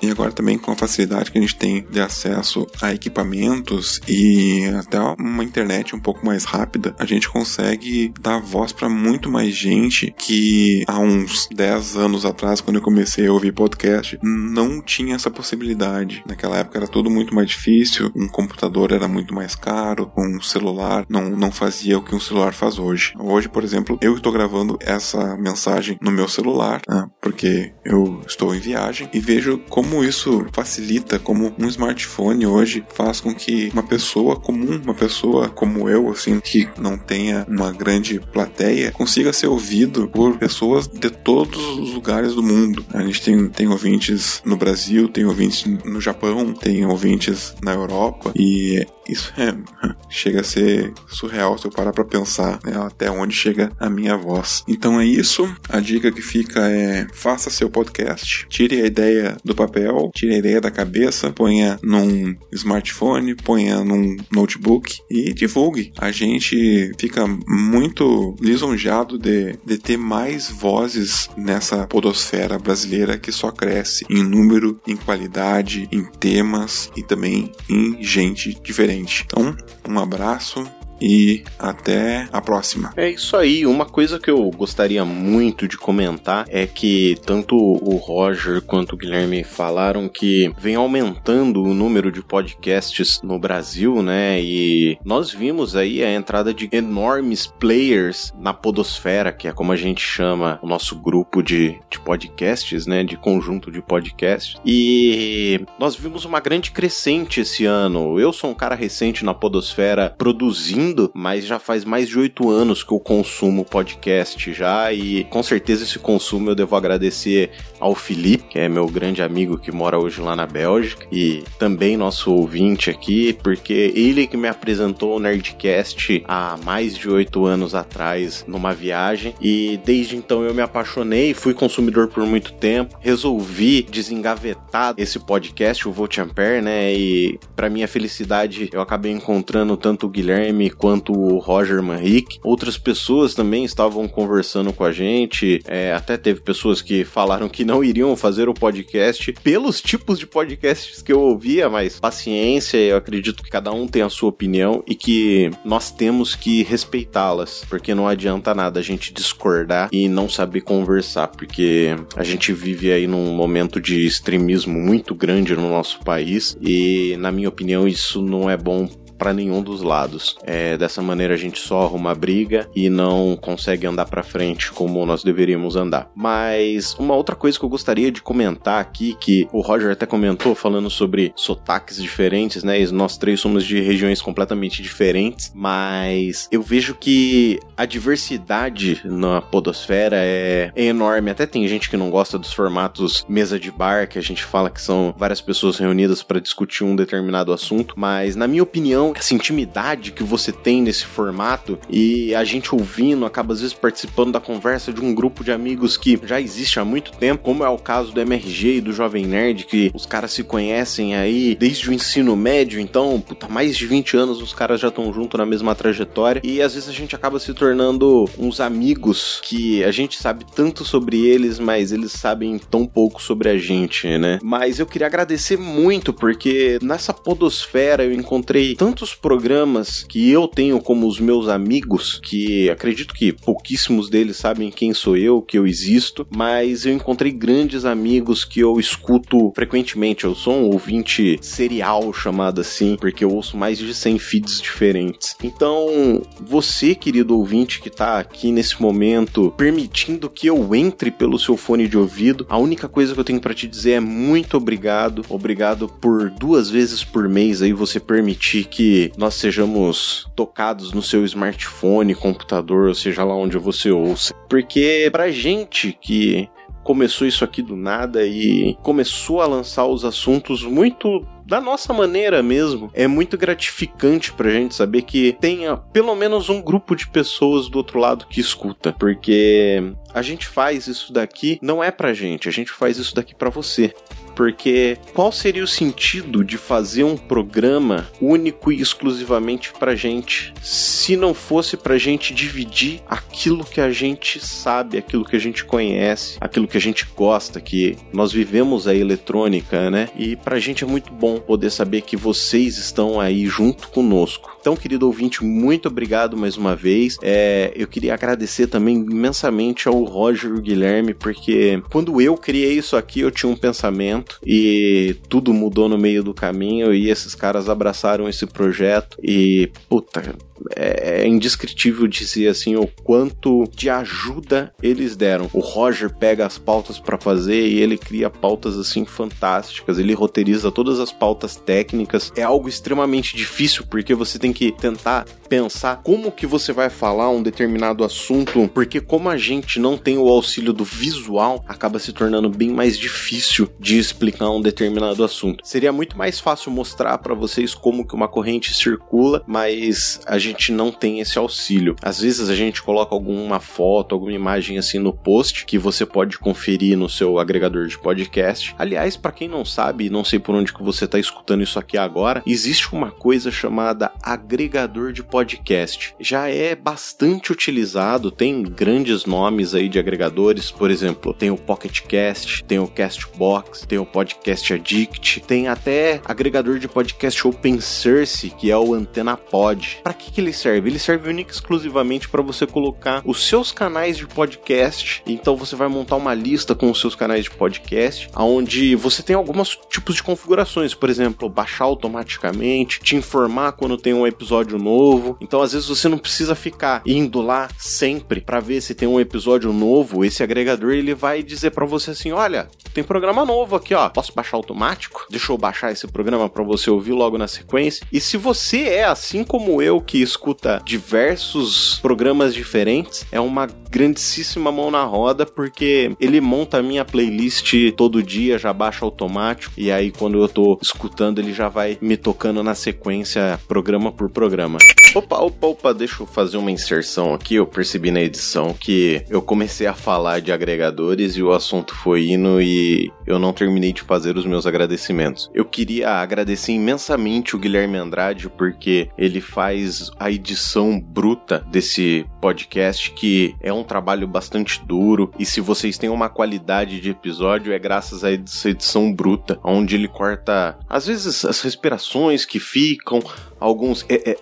E 0.02 0.10
agora 0.10 0.32
também 0.32 0.58
com 0.58 0.72
a 0.72 0.76
facilidade 0.76 1.32
que 1.32 1.38
a 1.38 1.42
gente 1.42 1.56
tem 1.56 1.86
de 1.90 2.00
acesso 2.00 2.68
a 2.82 2.94
equipamentos 2.94 4.00
e 4.08 4.66
até 4.80 5.00
uma 5.20 5.44
internet 5.44 5.96
um 5.96 6.00
pouco 6.00 6.26
mais 6.26 6.46
rápida, 6.46 6.96
a 6.98 7.06
gente 7.06 7.30
consegue 7.30 8.14
dar 8.20 8.40
voz 8.40 8.72
para 8.72 8.88
muito 8.88 9.30
mais 9.30 9.54
gente 9.54 10.14
que 10.18 10.84
há 10.88 11.00
uns 11.00 11.48
10 11.54 11.98
anos 11.98 12.26
atrás, 12.26 12.62
quando 12.62 12.78
eu 12.78 12.82
comecei 12.82 13.28
a 13.28 13.34
ouvir 13.34 13.52
podcast, 13.52 14.18
não 14.24 14.82
tinha 14.82 15.16
essa 15.16 15.30
possibilidade. 15.30 16.24
Naquela 16.26 16.58
época 16.58 16.78
era 16.78 16.88
tudo 16.88 17.10
muito 17.10 17.34
mais 17.36 17.50
difícil, 17.50 18.12
um 18.16 18.28
computador 18.28 18.92
era 18.92 19.08
muito 19.08 19.34
mais 19.34 19.56
caro, 19.56 20.12
um 20.18 20.42
celular 20.42 21.06
não, 21.10 21.30
não 21.32 21.52
fazia 21.52 21.98
o 21.98 22.04
que 22.04 22.16
um 22.16 22.20
celular 22.20 22.54
faz 22.54 22.80
hoje. 22.80 23.14
Hoje, 23.20 23.50
por 23.50 23.64
exemplo, 23.64 23.98
eu 24.02 24.16
estou 24.16 24.32
gravando 24.32 24.78
essa 24.82 25.36
mensagem 25.38 25.98
no 26.02 26.12
meu 26.12 26.28
celular, 26.28 26.82
né, 26.88 27.08
porque 27.22 27.74
eu 27.84 28.22
estou 28.26 28.56
em 28.56 28.60
viagem 28.60 29.10
e 29.14 29.20
vejo 29.20 29.39
como 29.70 30.04
isso 30.04 30.46
facilita, 30.52 31.20
como 31.20 31.54
um 31.58 31.68
smartphone 31.68 32.46
hoje 32.46 32.84
faz 32.94 33.20
com 33.20 33.34
que 33.34 33.70
uma 33.74 33.84
pessoa 33.84 34.36
comum, 34.36 34.80
uma 34.84 34.94
pessoa 34.94 35.50
como 35.50 35.90
eu, 35.90 36.10
assim, 36.10 36.40
que 36.40 36.68
não 36.78 36.98
tenha 36.98 37.46
uma 37.48 37.72
grande 37.72 38.20
plateia, 38.20 38.92
consiga 38.92 39.34
ser 39.34 39.48
ouvido 39.48 40.08
por 40.08 40.38
pessoas 40.38 40.88
de 40.88 41.10
todos 41.10 41.60
os 41.78 41.94
lugares 41.94 42.36
do 42.36 42.44
mundo. 42.44 42.86
A 42.94 43.02
gente 43.02 43.22
tem, 43.22 43.50
tem 43.50 43.68
ouvintes 43.68 44.42
no 44.46 44.58
Brasil, 44.58 45.08
tem 45.08 45.26
ouvintes 45.26 45.66
no 45.86 46.02
Japão, 46.02 46.54
tem 46.54 46.86
ouvintes 46.86 47.56
na 47.62 47.74
Europa 47.74 48.32
e 48.36 48.86
isso 49.08 49.34
é, 49.38 49.56
chega 50.10 50.42
a 50.42 50.44
ser 50.44 50.94
surreal 51.08 51.58
se 51.58 51.66
eu 51.66 51.72
parar 51.72 51.92
pra 51.92 52.06
pensar 52.06 52.60
né, 52.64 52.78
até 52.78 53.10
onde 53.10 53.34
chega 53.34 53.72
a 53.80 53.90
minha 53.90 54.16
voz. 54.16 54.64
Então 54.68 55.00
é 55.00 55.06
isso. 55.06 55.52
A 55.68 55.80
dica 55.80 56.12
que 56.12 56.22
fica 56.22 56.70
é 56.70 57.08
faça 57.14 57.50
seu 57.50 57.70
podcast, 57.70 58.46
tire 58.50 58.82
a 58.82 58.86
ideia 58.86 59.29
do 59.44 59.56
papel, 59.56 60.10
tire 60.14 60.36
a 60.36 60.38
ideia 60.38 60.62
da 60.62 60.72
cabeça, 60.72 61.32
ponha 61.32 61.80
num 61.82 62.36
smartphone, 62.52 63.36
ponha 63.36 63.84
num 63.84 64.18
notebook 64.32 65.00
e 65.10 65.34
divulgue. 65.34 65.92
A 65.98 66.12
gente 66.12 66.92
fica 66.98 67.26
muito 67.48 68.36
lisonjado 68.40 69.18
de, 69.18 69.58
de 69.66 69.78
ter 69.78 69.98
mais 69.98 70.50
vozes 70.50 71.30
nessa 71.38 71.88
podosfera 71.88 72.58
brasileira 72.58 73.18
que 73.18 73.32
só 73.32 73.52
cresce 73.52 74.06
em 74.10 74.24
número, 74.24 74.80
em 74.88 74.96
qualidade, 74.96 75.88
em 75.92 76.04
temas 76.04 76.92
e 76.96 77.04
também 77.04 77.52
em 77.70 78.02
gente 78.04 78.58
diferente. 78.64 79.26
Então, 79.26 79.56
um 79.88 80.00
abraço 80.00 80.64
e 81.02 81.44
até 81.58 82.28
a 82.32 82.42
próxima. 82.42 82.92
É 82.96 83.10
isso 83.10 83.36
aí. 83.36 83.66
Uma 83.66 83.86
coisa 83.86 84.20
que 84.20 84.30
eu 84.30 84.50
gostaria 84.52 85.04
muito 85.06 85.68
de 85.68 85.78
comentar 85.78 86.46
é 86.50 86.66
que 86.66 87.18
tanto 87.26 87.56
o 87.56 87.96
Roger 87.98 88.62
quanto 88.62 88.94
o 88.94 88.98
Guilherme 88.98 89.44
falaram 89.44 90.08
que 90.08 90.52
vem 90.58 90.76
aumentando 90.76 91.64
o 91.64 91.74
número 91.74 92.12
de 92.12 92.22
podcasts 92.22 93.22
no 93.24 93.40
Brasil, 93.40 94.02
né? 94.02 94.42
E 94.42 94.98
nós 95.04 95.32
vimos 95.32 95.76
aí 95.76 96.04
a 96.04 96.14
entrada 96.14 96.54
de 96.54 96.70
enormes 96.72 97.48
players 97.48 98.34
na 98.38 98.54
podosfera, 98.54 99.32
que 99.32 99.48
é 99.48 99.52
como 99.52 99.72
a 99.72 99.76
gente 99.76 100.02
chama 100.02 100.60
o 100.62 100.68
nosso 100.68 100.96
grupo 100.96 101.42
de, 101.42 101.80
de 101.90 102.00
podcasts, 102.00 102.86
né? 102.86 103.04
De 103.04 103.18
conjunto 103.18 103.72
de 103.72 103.82
podcasts. 103.82 104.60
E 104.66 105.66
nós 105.78 105.96
vimos 105.96 106.26
uma 106.26 106.40
grande 106.40 106.72
crescente 106.72 107.42
esse 107.42 107.66
ano. 107.66 108.20
Eu 108.20 108.32
sou 108.34 108.50
um 108.50 108.56
cara 108.56 108.76
recente 108.76 109.24
na 109.24 109.34
podosfera 109.34 110.14
produzindo 110.18 110.89
ouvindo, 110.90 111.12
mas 111.14 111.46
já 111.46 111.60
faz 111.60 111.86
mais 111.86 112.08
de 112.08 112.18
oito 112.18 112.50
anos 112.50 112.84
que 112.84 112.92
eu 112.92 113.00
consumo 113.00 113.64
podcast 113.64 114.52
já 114.54 114.92
e 114.92 115.24
com 115.26 115.42
certeza 115.44 115.84
esse 115.84 116.00
consumo 116.00 116.50
eu 116.50 116.56
devo 116.56 116.76
agradecer 116.76 117.52
ao 117.80 117.96
Felipe, 117.96 118.46
que 118.50 118.60
é 118.60 118.70
meu 118.70 118.88
grande 118.88 119.22
amigo 119.22 119.58
que 119.58 119.72
mora 119.72 119.98
hoje 119.98 120.22
lá 120.22 120.36
na 120.36 120.46
Bélgica 120.46 121.06
e 121.12 121.44
também 121.58 121.98
nosso 121.98 122.34
ouvinte 122.34 122.90
aqui, 122.90 123.34
porque 123.42 123.94
ele 123.96 124.28
que 124.28 124.38
me 124.38 124.48
apresentou 124.48 125.16
o 125.16 125.20
Nerdcast 125.20 126.24
há 126.28 126.58
mais 126.64 126.98
de 126.98 127.10
oito 127.10 127.46
anos 127.46 127.76
atrás 127.76 128.44
numa 128.48 128.74
viagem 128.74 129.34
e 129.42 129.80
desde 129.86 130.16
então 130.16 130.44
eu 130.44 130.54
me 130.54 130.62
apaixonei, 130.62 131.34
fui 131.34 131.54
consumidor 131.54 132.08
por 132.08 132.26
muito 132.26 132.54
tempo, 132.54 132.98
resolvi 133.00 133.84
desengavetar 133.84 134.94
esse 134.98 135.20
podcast, 135.20 135.88
o 135.88 135.92
Volt 135.92 136.18
Ampere, 136.18 136.62
né? 136.62 136.94
E 136.94 137.40
para 137.56 137.70
minha 137.70 137.88
felicidade 137.88 138.70
eu 138.72 138.82
acabei 138.82 139.12
encontrando 139.12 139.76
tanto 139.78 140.06
o 140.06 140.10
Guilherme 140.10 140.70
quanto 140.70 141.14
o 141.14 141.38
Roger 141.38 141.82
Manrique. 141.82 142.40
Outras 142.44 142.78
pessoas 142.78 143.34
também 143.34 143.64
estavam 143.64 144.08
conversando 144.08 144.74
com 144.74 144.84
a 144.84 144.92
gente. 144.92 145.62
É, 145.68 145.94
até 145.94 146.18
teve 146.18 146.42
pessoas 146.42 146.82
que 146.82 147.04
falaram 147.04 147.48
que 147.50 147.66
não 147.70 147.84
iriam 147.84 148.16
fazer 148.16 148.50
o 148.50 148.54
podcast 148.54 149.32
pelos 149.44 149.80
tipos 149.80 150.18
de 150.18 150.26
podcasts 150.26 151.04
que 151.04 151.14
eu 151.14 151.22
ouvia, 151.22 151.70
mas 151.70 152.00
paciência, 152.00 152.78
eu 152.78 152.98
acredito 152.98 153.44
que 153.44 153.50
cada 153.50 153.72
um 153.72 153.88
tem 153.88 154.02
a 154.02 154.10
sua 154.10 154.30
opinião 154.30 154.84
e 154.88 154.96
que 154.96 155.52
nós 155.64 155.92
temos 155.92 156.34
que 156.34 156.64
respeitá-las, 156.64 157.64
porque 157.70 157.94
não 157.94 158.08
adianta 158.08 158.56
nada 158.56 158.80
a 158.80 158.84
gente 158.84 159.14
discordar 159.14 159.88
e 159.92 160.10
não 160.10 160.28
saber 160.28 160.62
conversar, 160.62 161.28
porque 161.28 161.96
a 162.16 162.24
gente 162.24 162.52
vive 162.54 162.92
aí 162.92 163.06
num 163.06 163.36
momento 163.36 163.80
de 163.80 164.04
extremismo 164.04 164.80
muito 164.80 165.14
grande 165.14 165.56
no 165.56 165.70
nosso 165.70 166.00
país 166.00 166.58
e, 166.60 167.16
na 167.20 167.32
minha 167.32 167.50
opinião, 167.50 167.88
isso 167.88 168.20
não 168.20 168.50
é 168.50 168.58
bom 168.58 168.90
para 169.20 169.34
nenhum 169.34 169.62
dos 169.62 169.82
lados. 169.82 170.38
É, 170.44 170.78
dessa 170.78 171.02
maneira 171.02 171.34
a 171.34 171.38
gente 171.38 171.60
só 171.60 171.84
arruma 171.84 172.16
briga 172.16 172.70
e 172.74 172.90
não 172.90 173.38
consegue 173.40 173.86
andar 173.86 174.06
para 174.06 174.24
frente 174.24 174.72
como 174.72 175.06
nós 175.06 175.24
deveríamos 175.24 175.76
andar. 175.76 176.10
Mas 176.16 176.96
uma 176.98 177.14
outra 177.14 177.36
coisa 177.36 177.60
que 177.60 177.66
eu 177.66 177.70
gostaria 177.70 178.12
de 178.12 178.22
comentar 178.22 178.80
aqui, 178.80 179.16
que 179.20 179.48
o 179.52 179.60
Roger 179.60 179.92
até 179.92 180.06
comentou 180.06 180.56
falando 180.56 180.90
sobre 180.90 181.34
sotaques 181.36 182.02
diferentes, 182.02 182.64
né? 182.64 182.82
E 182.82 182.92
nós 182.92 183.18
três 183.18 183.40
somos 183.42 183.66
de 183.66 183.82
regiões 183.82 184.22
completamente 184.22 184.82
diferentes, 184.82 185.52
mas 185.54 186.48
eu 186.52 186.62
vejo 186.62 186.96
que 186.96 187.60
a 187.76 187.86
diversidade 187.86 189.02
na 189.04 189.42
podosfera 189.42 190.18
é, 190.18 190.72
é 190.74 190.86
enorme. 190.86 191.30
Até 191.30 191.46
tem 191.46 191.68
gente 191.68 191.90
que 191.90 191.98
não 191.98 192.10
gosta 192.10 192.40
dos 192.40 192.54
formatos 192.54 193.26
mesa 193.28 193.60
de 193.60 193.70
bar, 193.70 194.08
que 194.08 194.18
a 194.18 194.24
gente 194.24 194.44
fala 194.44 194.70
que 194.70 194.82
são 194.82 195.14
várias 195.18 195.42
pessoas 195.42 195.78
reunidas 195.78 196.24
para 196.24 196.40
discutir 196.40 196.84
um 196.84 196.96
determinado 196.96 197.52
assunto, 197.52 197.96
mas 197.98 198.36
na 198.36 198.48
minha 198.48 198.64
opinião 198.64 199.09
essa 199.18 199.34
intimidade 199.34 200.12
que 200.12 200.24
você 200.24 200.52
tem 200.52 200.82
nesse 200.82 201.06
formato 201.06 201.80
e 201.90 202.34
a 202.36 202.44
gente 202.44 202.74
ouvindo 202.74 203.26
acaba 203.26 203.54
às 203.54 203.62
vezes 203.62 203.74
participando 203.74 204.32
da 204.32 204.40
conversa 204.40 204.92
de 204.94 205.02
um 205.02 205.14
grupo 205.14 205.44
de 205.44 205.52
amigos 205.52 205.98
que 205.98 206.20
já 206.24 206.40
existe 206.40 206.80
há 206.80 206.86
muito 206.86 207.12
tempo, 207.12 207.44
como 207.44 207.64
é 207.64 207.70
o 207.70 207.78
caso 207.78 208.12
do 208.12 208.22
MRG 208.22 208.78
e 208.78 208.82
do 208.82 208.94
Jovem 208.94 209.26
Nerd, 209.26 209.66
que 209.66 209.92
os 209.94 210.06
caras 210.06 210.32
se 210.32 210.44
conhecem 210.44 211.16
aí 211.16 211.56
desde 211.56 211.90
o 211.90 211.94
ensino 211.94 212.36
médio, 212.36 212.80
então, 212.80 213.20
puta, 213.20 213.48
mais 213.48 213.78
de 213.78 213.86
20 213.86 214.18
anos 214.18 214.42
os 214.42 214.54
caras 214.54 214.80
já 214.80 214.90
estão 214.90 215.12
juntos 215.14 215.38
na 215.38 215.46
mesma 215.46 215.74
trajetória 215.76 216.42
e 216.44 216.62
às 216.62 216.74
vezes 216.74 216.90
a 216.90 216.94
gente 216.94 217.16
acaba 217.16 217.40
se 217.40 217.54
tornando 217.54 218.26
uns 218.38 218.60
amigos 218.60 219.40
que 219.44 219.84
a 219.84 219.92
gente 219.92 220.18
sabe 220.18 220.46
tanto 220.56 220.84
sobre 220.84 221.26
eles, 221.26 221.60
mas 221.60 221.92
eles 221.92 222.12
sabem 222.12 222.58
tão 222.58 222.86
pouco 222.86 223.22
sobre 223.22 223.50
a 223.50 223.58
gente, 223.58 224.08
né? 224.18 224.40
Mas 224.44 224.80
eu 224.80 224.86
queria 224.86 225.08
agradecer 225.08 225.58
muito 225.58 226.14
porque 226.14 226.80
nessa 226.82 227.14
podosfera 227.14 228.04
eu 228.04 228.14
encontrei 228.14 228.76
tanto 228.76 228.99
tantos 229.00 229.16
programas 229.16 230.04
que 230.04 230.30
eu 230.30 230.46
tenho 230.46 230.82
como 230.82 231.08
os 231.08 231.22
meus 231.22 231.48
amigos, 231.48 232.20
que 232.22 232.70
acredito 232.70 233.14
que 233.14 233.32
pouquíssimos 233.32 234.10
deles 234.10 234.36
sabem 234.36 234.70
quem 234.70 234.94
sou 234.94 235.16
eu, 235.16 235.42
que 235.42 235.58
eu 235.58 235.66
existo, 235.66 236.28
mas 236.36 236.86
eu 236.86 236.92
encontrei 236.92 237.32
grandes 237.32 237.86
amigos 237.86 238.44
que 238.44 238.60
eu 238.60 238.78
escuto 238.78 239.54
frequentemente. 239.56 240.26
Eu 240.26 240.36
sou 240.36 240.54
um 240.54 240.66
ouvinte 240.66 241.40
serial, 241.42 242.12
chamado 242.12 242.60
assim, 242.60 242.98
porque 243.00 243.24
eu 243.24 243.32
ouço 243.32 243.56
mais 243.56 243.78
de 243.78 243.94
100 243.94 244.20
feeds 244.20 244.60
diferentes. 244.60 245.38
Então, 245.42 246.22
você, 246.42 246.94
querido 246.94 247.38
ouvinte 247.38 247.80
que 247.80 247.90
tá 247.90 248.20
aqui 248.20 248.52
nesse 248.52 248.82
momento, 248.82 249.54
permitindo 249.56 250.30
que 250.30 250.48
eu 250.48 250.76
entre 250.76 251.10
pelo 251.10 251.40
seu 251.40 251.56
fone 251.56 251.88
de 251.88 251.98
ouvido, 251.98 252.46
a 252.50 252.58
única 252.58 252.90
coisa 252.90 253.14
que 253.14 253.20
eu 253.22 253.24
tenho 253.24 253.40
para 253.40 253.54
te 253.54 253.66
dizer 253.66 253.92
é 253.92 254.00
muito 254.02 254.58
obrigado. 254.58 255.24
Obrigado 255.30 255.88
por 255.88 256.30
duas 256.30 256.70
vezes 256.70 257.02
por 257.02 257.30
mês 257.30 257.62
aí 257.62 257.72
você 257.72 257.98
permitir 257.98 258.66
que 258.66 258.89
nós 259.18 259.36
sejamos 259.36 260.28
tocados 260.36 260.92
no 260.92 261.02
seu 261.02 261.24
smartphone, 261.26 262.16
computador, 262.16 262.96
seja 262.96 263.24
lá 263.24 263.36
onde 263.36 263.58
você 263.58 263.92
ouça. 263.92 264.34
Porque 264.50 265.10
pra 265.12 265.32
gente 265.32 265.98
que 266.02 266.50
começou 266.84 267.28
isso 267.28 267.44
aqui 267.44 267.62
do 267.62 267.76
nada 267.76 268.26
e 268.26 268.76
começou 268.82 269.42
a 269.42 269.48
lançar 269.48 269.86
os 269.86 270.04
assuntos 270.04 270.64
muito 270.64 271.26
da 271.50 271.60
nossa 271.60 271.92
maneira 271.92 272.44
mesmo. 272.44 272.92
É 272.94 273.08
muito 273.08 273.38
gratificante 273.38 274.32
pra 274.32 274.52
gente 274.52 274.76
saber 274.76 275.02
que 275.02 275.36
tenha 275.42 275.76
pelo 275.78 276.16
menos 276.16 276.48
um 276.48 276.62
grupo 276.62 276.96
de 276.96 277.08
pessoas 277.08 277.68
do 277.68 277.78
outro 277.78 278.00
lado 278.00 278.28
que 278.28 278.40
escuta, 278.40 278.96
porque 278.98 279.92
a 280.14 280.22
gente 280.22 280.48
faz 280.48 280.88
isso 280.88 281.12
daqui 281.12 281.60
não 281.62 281.84
é 281.84 281.92
pra 281.92 282.14
gente, 282.14 282.48
a 282.48 282.52
gente 282.52 282.72
faz 282.72 282.98
isso 282.98 283.16
daqui 283.16 283.34
para 283.34 283.50
você 283.50 283.94
porque 284.40 284.98
qual 285.14 285.34
seria 285.34 285.66
o 285.66 285.68
sentido 285.68 286.46
de 286.46 286.58
fazer 286.58 287.04
um 287.04 287.18
programa 287.18 288.08
único 288.22 288.72
e 288.72 288.80
exclusivamente 288.80 289.74
pra 289.78 289.96
gente, 289.96 290.54
se 290.62 291.18
não 291.18 291.34
fosse 291.34 291.76
pra 291.76 291.98
gente 291.98 292.34
dividir 292.34 293.02
aquilo 293.06 293.66
que 293.66 293.82
a 293.82 293.92
gente 293.92 294.40
sabe, 294.40 294.98
aquilo 294.98 295.26
que 295.26 295.36
a 295.36 295.40
gente 295.40 295.66
conhece, 295.66 296.38
aquilo 296.40 296.70
que 296.70 296.78
a 296.78 296.80
gente 296.80 297.06
gosta, 297.14 297.60
que 297.60 297.98
nós 298.14 298.32
vivemos 298.32 298.88
a 298.88 298.96
eletrônica, 298.96 299.92
né? 299.92 300.08
E 300.16 300.38
pra 300.38 300.58
gente 300.58 300.86
é 300.86 300.88
muito 300.88 301.12
bom 301.12 301.39
poder 301.40 301.70
saber 301.70 302.02
que 302.02 302.18
vocês 302.18 302.78
estão 302.78 303.20
aí 303.20 303.46
junto 303.46 303.90
conosco. 303.90 304.58
Então, 304.60 304.76
querido 304.76 305.06
ouvinte, 305.06 305.44
muito 305.44 305.88
obrigado 305.88 306.36
mais 306.36 306.58
uma 306.58 306.76
vez. 306.76 307.18
É, 307.22 307.72
eu 307.76 307.88
queria 307.88 308.14
agradecer 308.14 308.68
também 308.68 308.98
imensamente 308.98 309.88
ao 309.88 310.04
Roger 310.04 310.60
Guilherme, 310.62 311.14
porque 311.14 311.82
quando 311.90 312.22
eu 312.22 312.36
criei 312.36 312.74
isso 312.74 312.98
aqui, 312.98 313.22
eu 313.22 313.32
tinha 313.32 313.52
um 313.52 313.56
pensamento 313.56 314.40
e 314.46 315.16
tudo 315.30 315.54
mudou 315.54 315.88
no 315.88 315.98
meio 315.98 316.24
do 316.24 316.34
caminho 316.34 316.94
e 316.94 317.10
esses 317.10 317.34
caras 317.36 317.70
abraçaram 317.70 318.28
esse 318.28 318.46
projeto 318.46 319.18
e, 319.24 319.72
puta, 319.88 320.36
é, 320.76 321.22
é 321.22 321.28
indescritível 321.28 322.08
dizer 322.08 322.48
assim 322.48 322.76
o 322.76 322.88
quanto 323.04 323.64
de 323.76 323.90
ajuda 323.90 324.74
eles 324.82 325.16
deram. 325.16 325.50
O 325.54 325.60
Roger 325.60 326.14
pega 326.14 326.46
as 326.46 326.58
pautas 326.58 327.00
para 327.00 327.18
fazer 327.18 327.68
e 327.68 327.80
ele 327.80 327.98
cria 327.98 328.30
pautas 328.30 328.78
assim 328.78 329.06
fantásticas. 329.06 329.98
Ele 329.98 330.14
roteiriza 330.14 330.72
todas 330.72 331.00
as 331.00 331.12
pautas 331.12 331.56
técnicas. 331.56 332.32
É 332.36 332.44
algo 332.44 332.68
extremamente 332.68 333.36
difícil 333.36 333.86
porque 333.86 334.14
você 334.14 334.38
tem 334.38 334.54
que 334.54 334.72
tentar 334.72 335.26
pensar 335.48 336.02
como 336.04 336.32
que 336.32 336.46
você 336.46 336.72
vai 336.72 336.90
falar 336.90 337.30
um 337.30 337.42
determinado 337.42 338.04
assunto, 338.04 338.70
porque 338.74 339.02
como 339.02 339.30
a 339.30 339.38
gente 339.38 339.80
não 339.80 339.98
tem 339.98 340.18
o 340.18 340.28
auxílio 340.28 340.72
do 340.72 340.84
visual, 340.84 341.64
acaba 341.68 342.00
se 342.00 342.14
tornando 342.14 342.50
bem 342.50 342.70
mais 342.70 342.98
difícil 342.98 343.68
de 343.80 343.98
explicar 343.98 344.50
um 344.52 344.62
determinado 344.62 345.24
assunto. 345.24 345.66
Seria 345.66 345.92
muito 345.92 346.18
mais 346.18 346.40
fácil 346.40 346.72
mostrar 346.72 347.18
para 347.18 347.34
vocês 347.34 347.74
como 347.74 348.08
que 348.08 348.16
uma 348.16 348.28
corrente 348.28 348.74
circula, 348.74 349.44
mas 349.48 350.20
a 350.26 350.38
gente 350.38 350.49
não 350.72 350.92
tem 350.92 351.20
esse 351.20 351.38
auxílio. 351.38 351.96
Às 352.02 352.22
vezes 352.22 352.50
a 352.50 352.56
gente 352.56 352.82
coloca 352.82 353.14
alguma 353.14 353.60
foto, 353.60 354.14
alguma 354.14 354.34
imagem 354.34 354.78
assim 354.78 355.00
no 355.00 355.14
post 355.14 355.66
que 355.66 355.78
você 355.78 356.06
pode 356.06 356.38
conferir 356.38 356.98
no 356.98 357.10
seu 357.10 357.40
agregador 357.40 357.88
de 357.88 357.98
podcast. 357.98 358.76
Aliás, 358.78 359.18
para 359.18 359.32
quem 359.32 359.48
não 359.48 359.66
sabe, 359.66 360.10
não 360.10 360.24
sei 360.24 360.40
por 360.40 360.56
onde 360.56 360.74
que 360.74 360.84
você 360.84 361.06
está 361.06 361.20
escutando 361.20 361.64
isso 361.64 361.80
aqui 361.80 361.98
agora, 361.98 362.44
existe 362.46 362.94
uma 362.94 363.12
coisa 363.12 363.52
chamada 363.52 364.12
agregador 364.22 365.12
de 365.12 365.24
podcast 365.24 365.50
podcast. 365.60 366.16
Já 366.20 366.50
é 366.50 366.76
bastante 366.76 367.52
utilizado, 367.52 368.32
tem 368.32 368.64
grandes 368.64 369.26
nomes 369.26 369.74
aí 369.74 369.90
de 369.90 370.00
agregadores, 370.00 370.72
por 370.72 370.92
exemplo, 370.92 371.34
tem 371.34 371.50
o 371.50 371.58
Pocket 371.58 372.02
Cast, 372.02 372.64
tem 372.64 372.80
o 372.80 372.88
Castbox, 372.88 373.86
tem 373.88 373.98
o 373.98 374.06
Podcast 374.06 374.74
Addict, 374.74 375.42
tem 375.42 375.68
até 375.68 376.22
agregador 376.26 376.80
de 376.80 376.88
podcast 376.88 377.48
open 377.48 377.80
source, 377.80 378.50
que 378.50 378.72
é 378.72 378.78
o 378.78 378.94
Antena 378.94 379.38
Pod. 379.38 380.00
Para 380.04 380.14
que, 380.14 380.39
que 380.40 380.42
ele 380.42 380.54
serve? 380.54 380.90
Ele 380.90 381.00
serve 381.00 381.30
única 381.30 381.52
exclusivamente 381.52 382.30
para 382.30 382.42
você 382.42 382.66
colocar 382.66 383.22
os 383.26 383.46
seus 383.46 383.74
canais 383.74 384.18
de 384.18 384.26
podcast. 384.26 385.22
Então 385.28 385.58
você 385.58 385.76
vai 385.76 385.90
montar 385.90 386.16
uma 386.16 386.34
lista 386.34 386.74
com 386.74 386.90
os 386.90 387.00
seus 387.00 387.14
canais 387.14 387.44
de 387.44 387.52
podcast, 387.52 388.30
onde 388.36 388.96
você 388.96 389.22
tem 389.22 389.36
alguns 389.36 389.78
tipos 389.90 390.16
de 390.16 390.24
configurações, 390.24 390.94
por 390.94 391.10
exemplo, 391.10 391.50
baixar 391.50 391.84
automaticamente, 391.84 393.02
te 393.02 393.18
informar 393.18 393.74
quando 393.74 393.98
tem 393.98 394.14
um 394.14 394.26
episódio 394.26 394.78
novo. 394.78 395.38
Então, 395.42 395.62
às 395.62 395.74
vezes, 395.74 395.90
você 395.90 396.08
não 396.08 396.18
precisa 396.18 396.56
ficar 396.56 397.02
indo 397.06 397.42
lá 397.42 397.68
sempre 397.78 398.40
para 398.40 398.62
ver 398.62 398.80
se 398.80 398.96
tem 398.96 399.08
um 399.08 399.20
episódio 399.20 399.74
novo. 399.74 400.24
Esse 400.24 400.42
agregador 400.42 400.92
ele 400.92 401.14
vai 401.14 401.44
dizer 401.44 401.72
para 401.72 401.86
você 401.86 402.12
assim: 402.12 402.32
olha, 402.32 402.70
tem 402.94 403.04
programa 403.04 403.44
novo 403.44 403.76
aqui, 403.76 403.94
ó. 403.94 404.08
Posso 404.08 404.34
baixar 404.34 404.56
automático? 404.56 405.26
Deixa 405.30 405.52
eu 405.52 405.58
baixar 405.58 405.92
esse 405.92 406.08
programa 406.08 406.48
para 406.50 406.64
você 406.64 406.90
ouvir 406.90 407.12
logo 407.12 407.38
na 407.38 407.48
sequência. 407.48 408.06
E 408.12 408.22
se 408.22 408.38
você 408.38 408.84
é 408.84 409.04
assim 409.04 409.44
como 409.44 409.82
eu 409.82 410.00
que 410.00 410.29
escuta 410.30 410.82
diversos 410.86 412.00
programas 412.02 412.54
diferentes, 412.54 413.26
é 413.32 413.40
uma 413.40 413.68
grandíssima 413.90 414.72
mão 414.72 414.92
na 414.92 415.04
roda 415.04 415.46
porque 415.46 416.16
ele 416.20 416.40
monta 416.40 416.78
a 416.78 416.84
minha 416.84 417.04
playlist 417.04 417.74
todo 417.98 418.24
dia, 418.24 418.58
já 418.58 418.72
baixa 418.72 419.04
automático 419.04 419.74
e 419.78 419.92
aí 419.92 420.12
quando 420.12 420.42
eu 420.42 420.48
tô 420.48 420.78
escutando 420.82 421.40
ele 421.40 421.54
já 421.54 421.70
vai 421.70 421.98
me 422.02 422.16
tocando 422.16 422.64
na 422.64 422.76
sequência 422.76 423.60
programa 423.68 424.12
por 424.12 424.30
programa. 424.30 424.78
Opa, 425.16 425.38
opa, 425.40 425.68
opa, 425.68 425.94
deixa 425.94 426.22
eu 426.22 426.28
fazer 426.28 426.58
uma 426.58 426.70
inserção 426.70 427.34
aqui. 427.34 427.56
Eu 427.56 427.66
percebi 427.66 428.12
na 428.12 428.22
edição 428.22 428.74
que 428.74 429.24
eu 429.28 429.42
comecei 429.42 429.88
a 429.88 429.94
falar 429.94 430.40
de 430.40 430.52
agregadores 430.52 431.36
e 431.36 431.42
o 431.42 431.52
assunto 431.52 431.96
foi 431.96 432.30
indo 432.30 432.62
e 432.62 433.12
eu 433.26 433.40
não 433.40 433.52
terminei 433.52 433.92
de 433.92 434.04
fazer 434.04 434.38
os 434.38 434.46
meus 434.46 434.68
agradecimentos. 434.68 435.50
Eu 435.54 435.66
queria 435.66 436.12
agradecer 436.12 436.74
imensamente 436.74 437.56
o 437.56 437.60
Guilherme 437.60 437.98
Andrade 437.98 438.50
porque 438.50 439.10
ele 439.18 439.42
faz 439.42 440.12
a 440.20 440.30
edição 440.30 441.00
bruta 441.00 441.66
desse 441.72 442.26
podcast 442.40 443.12
que 443.12 443.56
é 443.62 443.74
um 443.74 443.79
trabalho 443.84 444.28
bastante 444.28 444.84
duro 444.86 445.32
e 445.38 445.46
se 445.46 445.62
vocês 445.62 445.98
têm 445.98 446.10
uma 446.10 446.30
qualidade 446.30 447.00
de 447.00 447.12
episódio 447.12 447.74
é 447.74 447.80
graças 447.80 448.24
a 448.24 448.32
essa 448.32 448.70
edição 448.70 449.14
bruta, 449.14 449.60
onde 449.64 449.96
ele 449.96 450.08
corta 450.08 450.78
às 450.88 451.08
vezes 451.08 451.46
as 451.46 451.62
respirações 451.62 452.46
que 452.46 452.60
ficam, 452.60 453.20
alguns 453.60 454.06
é, 454.08 454.32
é, 454.32 454.38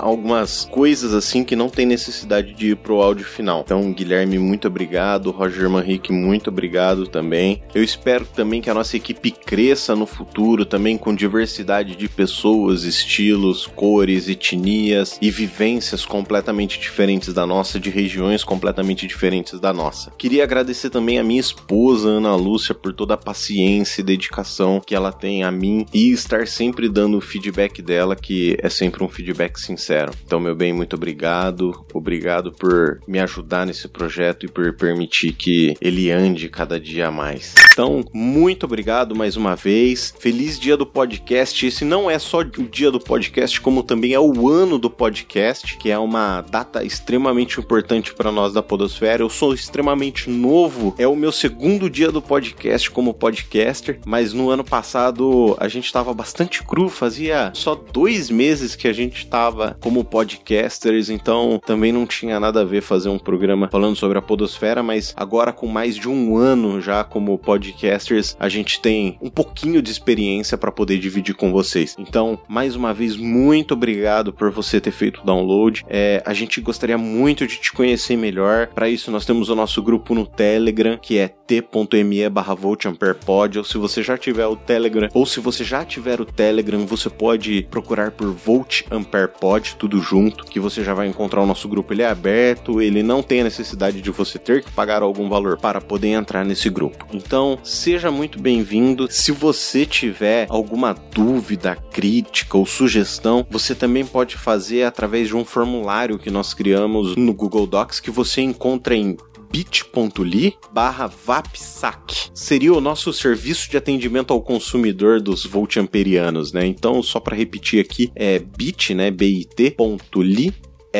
algumas 0.00 0.64
coisas 0.70 1.14
assim 1.14 1.44
que 1.44 1.54
não 1.54 1.68
tem 1.68 1.86
necessidade 1.86 2.54
de 2.54 2.70
ir 2.70 2.76
pro 2.76 3.00
áudio 3.00 3.24
final. 3.24 3.62
Então, 3.64 3.92
Guilherme, 3.92 4.38
muito 4.38 4.68
obrigado. 4.68 5.30
Roger 5.30 5.68
Manrique, 5.68 6.12
muito 6.12 6.48
obrigado 6.48 7.06
também. 7.06 7.62
Eu 7.74 7.82
espero 7.82 8.24
também 8.26 8.60
que 8.60 8.70
a 8.70 8.74
nossa 8.74 8.96
equipe 8.96 9.30
cresça 9.30 9.94
no 9.94 10.06
futuro 10.06 10.64
também 10.64 10.96
com 10.96 11.14
diversidade 11.14 11.96
de 11.96 12.08
pessoas, 12.08 12.84
estilos, 12.84 13.66
cores, 13.66 14.28
etnias 14.28 15.18
e 15.20 15.30
vivências 15.30 16.04
completamente 16.04 16.78
diferentes 16.78 17.32
da 17.32 17.46
nossa, 17.46 17.78
de 17.78 17.90
regiões 17.90 18.44
completamente 18.44 19.06
diferentes 19.06 19.58
da 19.60 19.72
nossa. 19.72 20.10
Queria 20.16 20.44
agradecer 20.44 20.90
também 20.90 21.18
a 21.18 21.24
minha 21.24 21.40
esposa, 21.40 22.08
Ana 22.08 22.34
Lúcia, 22.34 22.74
por 22.74 22.92
toda 22.92 23.14
a 23.14 23.18
paciência 23.18 24.00
e 24.00 24.04
dedicação 24.04 24.80
que 24.84 24.94
ela 24.94 25.12
tem 25.12 25.42
a 25.42 25.50
mim 25.50 25.86
e 25.92 26.10
estar 26.10 26.46
sempre 26.46 26.88
dando 26.88 27.18
o 27.18 27.20
feedback 27.20 27.82
dela 27.82 28.13
que 28.14 28.56
é 28.62 28.68
sempre 28.68 29.02
um 29.02 29.08
feedback 29.08 29.58
sincero. 29.58 30.12
Então, 30.24 30.40
meu 30.40 30.54
bem, 30.54 30.72
muito 30.72 30.96
obrigado. 30.96 31.84
Obrigado 31.92 32.52
por 32.52 33.00
me 33.06 33.18
ajudar 33.20 33.66
nesse 33.66 33.88
projeto 33.88 34.46
e 34.46 34.48
por 34.48 34.72
permitir 34.74 35.32
que 35.32 35.74
ele 35.80 36.10
ande 36.10 36.48
cada 36.48 36.78
dia 36.78 37.10
mais. 37.10 37.54
Então, 37.74 38.04
muito 38.12 38.66
obrigado 38.66 39.16
mais 39.16 39.36
uma 39.36 39.56
vez. 39.56 40.14
Feliz 40.20 40.60
dia 40.60 40.76
do 40.76 40.86
podcast. 40.86 41.66
Esse 41.66 41.84
não 41.84 42.08
é 42.08 42.20
só 42.20 42.38
o 42.38 42.44
dia 42.44 42.88
do 42.88 43.00
podcast, 43.00 43.60
como 43.60 43.82
também 43.82 44.12
é 44.12 44.20
o 44.20 44.48
ano 44.48 44.78
do 44.78 44.88
podcast, 44.88 45.76
que 45.76 45.90
é 45.90 45.98
uma 45.98 46.40
data 46.42 46.84
extremamente 46.84 47.58
importante 47.58 48.14
para 48.14 48.30
nós 48.30 48.52
da 48.52 48.62
Podosfera. 48.62 49.24
Eu 49.24 49.28
sou 49.28 49.52
extremamente 49.52 50.30
novo, 50.30 50.94
é 50.96 51.08
o 51.08 51.16
meu 51.16 51.32
segundo 51.32 51.90
dia 51.90 52.12
do 52.12 52.22
podcast 52.22 52.88
como 52.92 53.12
podcaster, 53.12 53.98
mas 54.06 54.32
no 54.32 54.50
ano 54.50 54.62
passado 54.62 55.56
a 55.58 55.66
gente 55.66 55.86
estava 55.86 56.14
bastante 56.14 56.62
cru, 56.62 56.88
fazia 56.88 57.50
só 57.54 57.74
dois 57.74 58.30
meses 58.30 58.76
que 58.76 58.86
a 58.86 58.92
gente 58.92 59.16
estava 59.16 59.76
como 59.80 60.04
podcasters, 60.04 61.10
então 61.10 61.60
também 61.66 61.90
não 61.90 62.06
tinha 62.06 62.38
nada 62.38 62.60
a 62.60 62.64
ver 62.64 62.82
fazer 62.82 63.08
um 63.08 63.18
programa 63.18 63.68
falando 63.68 63.96
sobre 63.96 64.16
a 64.16 64.22
podosfera, 64.22 64.80
mas 64.80 65.12
agora 65.16 65.52
com 65.52 65.66
mais 65.66 65.96
de 65.96 66.08
um 66.08 66.36
ano 66.36 66.80
já 66.80 67.02
como 67.02 67.36
podcast 67.36 67.63
podcasters, 67.64 68.36
a 68.38 68.48
gente 68.48 68.80
tem 68.80 69.18
um 69.20 69.30
pouquinho 69.30 69.80
de 69.80 69.90
experiência 69.90 70.58
para 70.58 70.70
poder 70.70 70.98
dividir 70.98 71.34
com 71.34 71.50
vocês. 71.50 71.94
Então, 71.98 72.38
mais 72.48 72.76
uma 72.76 72.92
vez, 72.92 73.16
muito 73.16 73.74
obrigado 73.74 74.32
por 74.32 74.50
você 74.50 74.80
ter 74.80 74.90
feito 74.90 75.20
o 75.20 75.24
download. 75.24 75.84
É, 75.88 76.22
a 76.26 76.34
gente 76.34 76.60
gostaria 76.60 76.98
muito 76.98 77.46
de 77.46 77.58
te 77.58 77.72
conhecer 77.72 78.16
melhor. 78.16 78.68
Para 78.68 78.88
isso, 78.88 79.10
nós 79.10 79.24
temos 79.24 79.48
o 79.48 79.54
nosso 79.54 79.82
grupo 79.82 80.14
no 80.14 80.26
Telegram, 80.26 80.98
que 81.00 81.18
é 81.18 81.28
t.me 81.28 82.28
barra 82.28 82.54
voltamperepod, 82.54 83.58
ou 83.58 83.64
se 83.64 83.78
você 83.78 84.02
já 84.02 84.16
tiver 84.16 84.46
o 84.46 84.56
Telegram, 84.56 85.08
ou 85.12 85.26
se 85.26 85.40
você 85.40 85.64
já 85.64 85.84
tiver 85.84 86.20
o 86.20 86.24
Telegram, 86.24 86.86
você 86.86 87.10
pode 87.10 87.66
procurar 87.70 88.10
por 88.10 88.30
Volt 88.32 88.82
Ampere 88.90 89.28
Pod, 89.40 89.76
tudo 89.76 90.00
junto, 90.00 90.44
que 90.44 90.60
você 90.60 90.82
já 90.82 90.94
vai 90.94 91.06
encontrar 91.06 91.42
o 91.42 91.46
nosso 91.46 91.68
grupo. 91.68 91.92
Ele 91.92 92.02
é 92.02 92.08
aberto, 92.08 92.80
ele 92.80 93.02
não 93.02 93.22
tem 93.22 93.40
a 93.40 93.44
necessidade 93.44 94.00
de 94.00 94.10
você 94.10 94.38
ter 94.38 94.62
que 94.62 94.70
pagar 94.70 95.02
algum 95.02 95.28
valor 95.28 95.58
para 95.58 95.80
poder 95.80 96.08
entrar 96.08 96.44
nesse 96.44 96.68
grupo. 96.70 97.06
Então, 97.12 97.53
seja 97.62 98.10
muito 98.10 98.40
bem-vindo. 98.40 99.06
Se 99.10 99.30
você 99.32 99.86
tiver 99.86 100.46
alguma 100.48 100.92
dúvida, 100.92 101.76
crítica 101.76 102.58
ou 102.58 102.66
sugestão, 102.66 103.46
você 103.50 103.74
também 103.74 104.04
pode 104.04 104.36
fazer 104.36 104.84
através 104.84 105.28
de 105.28 105.36
um 105.36 105.44
formulário 105.44 106.18
que 106.18 106.30
nós 106.30 106.54
criamos 106.54 107.16
no 107.16 107.34
Google 107.34 107.66
Docs 107.66 108.00
que 108.00 108.10
você 108.10 108.40
encontra 108.40 108.94
em 108.94 109.16
bit.ly 109.50 110.56
barra 110.72 111.06
vapsac. 111.06 112.30
Seria 112.34 112.72
o 112.72 112.80
nosso 112.80 113.12
serviço 113.12 113.70
de 113.70 113.76
atendimento 113.76 114.32
ao 114.32 114.42
consumidor 114.42 115.20
dos 115.20 115.46
voltamperianos, 115.46 116.52
né? 116.52 116.66
Então, 116.66 117.02
só 117.02 117.20
para 117.20 117.36
repetir 117.36 117.80
aqui, 117.80 118.10
é 118.16 118.38
bit, 118.40 118.94
né? 118.94 119.10
bit.ly 119.12 120.52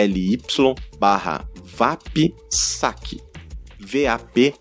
ly 0.03 0.41
barra 0.99 1.49
vapsac. 1.65 3.21
V-A-P 3.79 4.55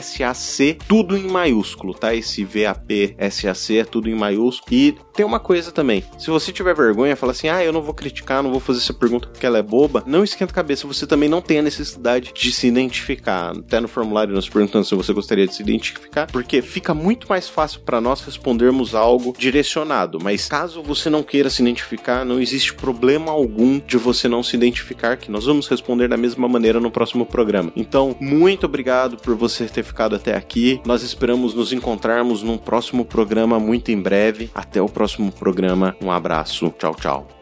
SAC, 0.00 0.78
tudo 0.86 1.16
em 1.16 1.26
maiúsculo, 1.28 1.94
tá? 1.94 2.14
Esse 2.14 2.44
VAP 2.44 3.16
SAC 3.30 3.78
é 3.78 3.84
tudo 3.84 4.08
em 4.08 4.14
maiúsculo. 4.14 4.72
E 4.72 4.94
tem 5.14 5.24
uma 5.24 5.40
coisa 5.40 5.72
também: 5.72 6.04
se 6.18 6.30
você 6.30 6.52
tiver 6.52 6.74
vergonha, 6.74 7.16
fala 7.16 7.32
assim, 7.32 7.48
ah, 7.48 7.64
eu 7.64 7.72
não 7.72 7.82
vou 7.82 7.94
criticar, 7.94 8.42
não 8.42 8.50
vou 8.50 8.60
fazer 8.60 8.80
essa 8.80 8.94
pergunta 8.94 9.28
porque 9.28 9.46
ela 9.46 9.58
é 9.58 9.62
boba, 9.62 10.02
não 10.06 10.22
esquenta 10.22 10.52
a 10.52 10.54
cabeça, 10.54 10.86
você 10.86 11.06
também 11.06 11.28
não 11.28 11.40
tem 11.40 11.58
a 11.58 11.62
necessidade 11.62 12.32
de 12.34 12.52
se 12.52 12.66
identificar. 12.66 13.56
Até 13.56 13.80
no 13.80 13.88
formulário 13.88 14.34
nós 14.34 14.48
perguntando 14.48 14.84
se 14.84 14.94
você 14.94 15.12
gostaria 15.12 15.46
de 15.46 15.54
se 15.54 15.62
identificar, 15.62 16.26
porque 16.30 16.62
fica 16.62 16.94
muito 16.94 17.28
mais 17.28 17.48
fácil 17.48 17.80
para 17.80 18.00
nós 18.00 18.20
respondermos 18.20 18.94
algo 18.94 19.34
direcionado. 19.38 20.18
Mas 20.22 20.48
caso 20.48 20.82
você 20.82 21.08
não 21.08 21.22
queira 21.22 21.50
se 21.50 21.62
identificar, 21.62 22.24
não 22.24 22.40
existe 22.40 22.74
problema 22.74 23.32
algum 23.32 23.78
de 23.78 23.96
você 23.96 24.28
não 24.28 24.42
se 24.42 24.56
identificar, 24.56 25.16
que 25.16 25.30
nós 25.30 25.46
vamos 25.46 25.68
responder 25.68 26.08
da 26.08 26.16
mesma 26.16 26.48
maneira 26.48 26.80
no 26.80 26.90
próximo 26.90 27.24
programa. 27.24 27.72
Então, 27.74 28.16
muito 28.20 28.66
obrigado 28.66 29.16
por 29.16 29.34
você 29.34 29.66
ter 29.66 29.77
ter 29.78 29.82
ficado 29.84 30.16
até 30.16 30.34
aqui. 30.34 30.80
Nós 30.84 31.02
esperamos 31.02 31.54
nos 31.54 31.72
encontrarmos 31.72 32.42
num 32.42 32.58
próximo 32.58 33.04
programa 33.04 33.58
muito 33.60 33.90
em 33.90 34.00
breve. 34.00 34.50
Até 34.54 34.82
o 34.82 34.88
próximo 34.88 35.30
programa. 35.30 35.96
Um 36.02 36.10
abraço. 36.10 36.72
Tchau, 36.78 36.94
tchau. 36.94 37.37